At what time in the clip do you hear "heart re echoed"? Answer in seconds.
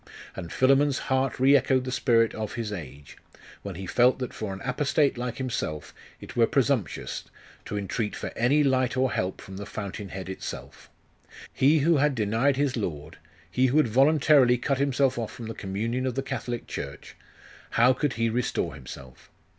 1.13-1.83